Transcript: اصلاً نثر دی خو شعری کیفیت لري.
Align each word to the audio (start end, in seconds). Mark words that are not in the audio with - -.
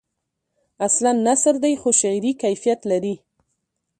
اصلاً 0.87 1.11
نثر 1.25 1.55
دی 1.63 1.73
خو 1.81 1.89
شعری 2.01 2.31
کیفیت 2.43 2.79
لري. 2.91 3.15